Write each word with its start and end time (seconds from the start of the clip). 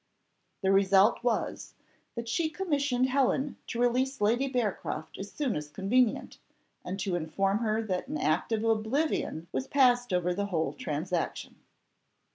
The 0.63 0.71
result 0.71 1.23
was, 1.23 1.75
that 2.15 2.27
she 2.27 2.49
commissioned 2.49 3.09
Helen 3.09 3.57
to 3.67 3.79
release 3.79 4.19
Lady 4.19 4.47
Bearcroft 4.51 5.19
as 5.19 5.31
soon 5.31 5.55
as 5.55 5.69
convenient, 5.69 6.39
and 6.83 6.99
to 7.01 7.13
inform 7.13 7.59
her 7.59 7.83
that 7.83 8.07
an 8.07 8.17
act 8.17 8.51
of 8.51 8.63
oblivion 8.63 9.45
was 9.51 9.67
passed 9.67 10.11
over 10.11 10.33
the 10.33 10.47
whole 10.47 10.73
transaction. 10.73 11.57